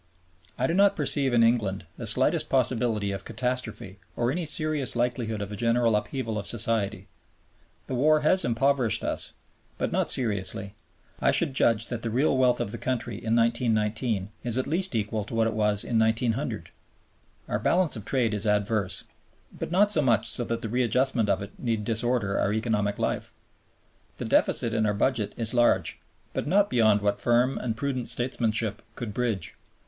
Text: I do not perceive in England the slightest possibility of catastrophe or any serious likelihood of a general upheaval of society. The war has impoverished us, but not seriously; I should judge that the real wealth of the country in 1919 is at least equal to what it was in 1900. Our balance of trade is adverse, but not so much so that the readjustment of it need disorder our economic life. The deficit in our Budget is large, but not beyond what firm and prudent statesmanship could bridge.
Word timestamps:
I 0.57 0.65
do 0.65 0.73
not 0.73 0.95
perceive 0.95 1.31
in 1.31 1.43
England 1.43 1.85
the 1.95 2.07
slightest 2.07 2.49
possibility 2.49 3.11
of 3.11 3.23
catastrophe 3.23 3.99
or 4.15 4.31
any 4.31 4.47
serious 4.47 4.95
likelihood 4.95 5.43
of 5.43 5.51
a 5.51 5.55
general 5.55 5.95
upheaval 5.95 6.39
of 6.39 6.47
society. 6.47 7.07
The 7.85 7.93
war 7.93 8.21
has 8.21 8.43
impoverished 8.43 9.03
us, 9.03 9.33
but 9.77 9.91
not 9.91 10.09
seriously; 10.09 10.73
I 11.19 11.31
should 11.31 11.53
judge 11.53 11.85
that 11.89 12.01
the 12.01 12.09
real 12.09 12.35
wealth 12.35 12.59
of 12.59 12.71
the 12.71 12.79
country 12.79 13.13
in 13.17 13.35
1919 13.35 14.29
is 14.43 14.57
at 14.57 14.65
least 14.65 14.95
equal 14.95 15.23
to 15.23 15.35
what 15.35 15.45
it 15.45 15.53
was 15.53 15.83
in 15.83 15.99
1900. 15.99 16.71
Our 17.47 17.59
balance 17.59 17.95
of 17.95 18.03
trade 18.03 18.33
is 18.33 18.47
adverse, 18.47 19.03
but 19.53 19.69
not 19.69 19.91
so 19.91 20.01
much 20.01 20.27
so 20.31 20.43
that 20.45 20.63
the 20.63 20.67
readjustment 20.69 21.29
of 21.29 21.43
it 21.43 21.59
need 21.59 21.85
disorder 21.85 22.39
our 22.39 22.51
economic 22.51 22.97
life. 22.97 23.33
The 24.17 24.25
deficit 24.25 24.73
in 24.73 24.87
our 24.87 24.95
Budget 24.95 25.33
is 25.37 25.53
large, 25.53 25.99
but 26.33 26.47
not 26.47 26.71
beyond 26.71 27.01
what 27.03 27.19
firm 27.19 27.59
and 27.59 27.77
prudent 27.77 28.09
statesmanship 28.09 28.81
could 28.95 29.13
bridge. 29.13 29.53